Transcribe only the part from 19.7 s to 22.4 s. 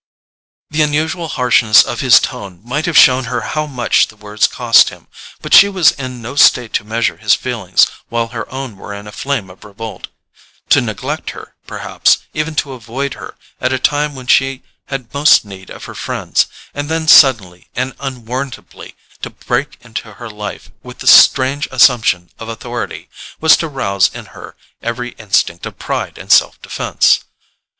into her life with this strange assumption